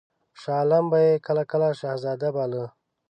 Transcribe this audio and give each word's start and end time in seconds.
شاه 0.41 0.55
عالم 0.61 0.85
به 0.91 0.97
یې 1.05 1.13
کله 1.25 1.43
کله 1.51 1.67
شهزاده 1.79 2.29
باله. 2.35 2.63